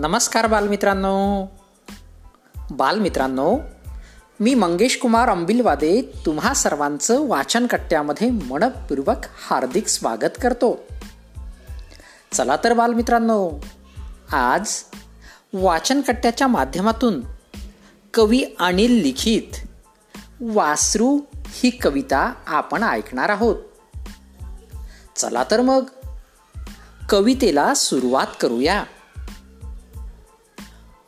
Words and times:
नमस्कार 0.00 0.46
बालमित्रांनो. 0.46 1.46
बालमित्रांनो 2.70 3.58
मी 4.40 4.54
मंगेश 4.54 4.98
कुमार 5.02 5.28
अंबिलवादे 5.28 6.12
तुम्हा 6.26 6.54
सर्वांचं 6.54 7.28
वाचनकट्ट्यामध्ये 7.28 8.30
मनपूर्वक 8.30 9.16
हार्दिक 9.46 9.88
स्वागत 9.88 10.42
करतो. 10.42 10.80
चला 12.32 12.56
तर 12.56 12.72
बालमित्रांनो 12.72 13.64
आज 14.32 14.72
वाचनकट्ट्याच्या 15.54 16.46
माध्यमातून 16.46 17.20
कवी 18.14 18.44
अनिल 18.58 18.92
लिखित 18.92 19.66
वासरू 20.40 21.20
ही 21.34 21.70
कविता 21.70 22.32
आपण 22.46 22.82
ऐकणार 22.82 23.28
आहोत. 23.28 23.56
चला 25.16 25.44
तर 25.50 25.60
मग 25.60 25.84
कवितेला 27.10 27.74
सुरुवात 27.74 28.26
करूया. 28.40 28.84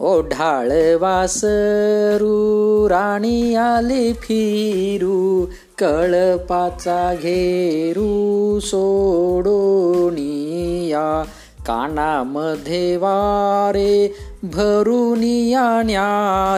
ओढाळ 0.03 0.69
वासरू 1.01 2.89
राणी 2.89 3.55
आले 3.55 4.13
फिरू 4.13 5.47
कळपाचा 5.79 7.15
घेरू 7.15 8.61
सोडोनिया 8.61 11.25
कानामध्ये 11.67 12.97
वारे 12.97 14.15
भरून 14.43 15.23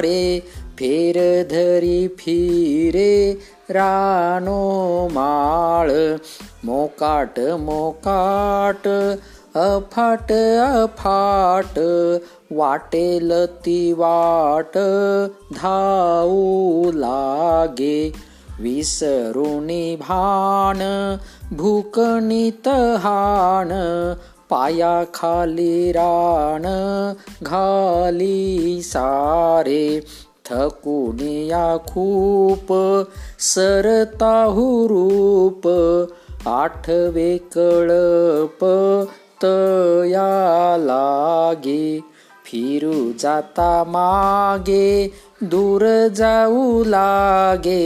रे 0.00 0.40
फेर 0.78 1.42
धरी 1.50 2.08
फिरे 2.08 3.38
रानो 3.70 5.08
माळ. 5.08 5.90
मोकाट 6.64 7.40
मोकाट 7.40 8.88
अफाट 9.54 10.32
अफाट 10.32 11.78
वाटेल 12.52 13.32
ती 13.64 13.92
वाट 13.92 14.78
धावू 15.56 16.90
लागे 16.94 17.98
विसरुणी 18.60 19.96
भान 20.00 20.82
भूकणी 21.56 22.50
तहान 22.66 23.70
पायाखाली 24.50 25.92
राण 25.92 26.62
घाली 27.42 28.80
सारे 28.82 30.00
थकुनिया 30.46 31.66
खूप 31.88 32.72
सरताहु 33.40 34.66
रूप 34.86 35.68
आठवे 36.48 37.36
कळप 37.56 38.64
तया 39.42 40.28
लागे 40.86 41.84
फिरू 42.46 42.96
जाता 43.20 43.72
मागे 43.88 44.88
दूर 45.52 45.82
जाऊ 46.16 46.82
लागे 46.86 47.84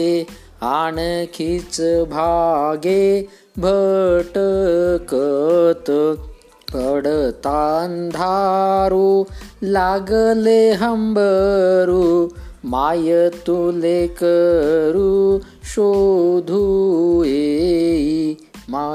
आणखीच 0.73 1.81
भागे 2.11 3.03
भटकत 3.59 4.39
पडतांधारू 6.73 8.05
लागले 9.63 10.61
हंबरू 10.81 12.05
माय 12.71 13.29
तुले 13.47 14.07
करू 14.23 15.13
शोधू 15.73 16.63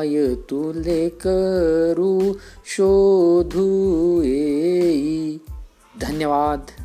काय 0.04 0.36
तुले 0.36 1.09
करू 1.09 2.34
शोधू 2.66 4.22
येई. 4.22 5.38
धन्यवाद. 6.02 6.82